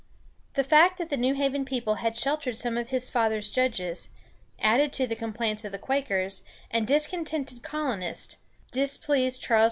The 0.55 0.63
fact 0.63 0.97
that 0.97 1.09
the 1.11 1.15
New 1.15 1.35
Haven 1.35 1.63
people 1.63 1.97
had 2.01 2.17
sheltered 2.17 2.57
some 2.57 2.75
of 2.75 2.89
his 2.89 3.11
father's 3.11 3.51
judges, 3.51 4.09
added 4.57 4.93
to 4.93 5.05
the 5.05 5.15
complaints 5.15 5.63
of 5.63 5.71
the 5.71 5.77
Quakers 5.77 6.41
and 6.71 6.87
discontented 6.87 7.61
colonists, 7.61 8.37
displeased 8.71 9.43
Charles 9.43 9.59
II. 9.59 9.59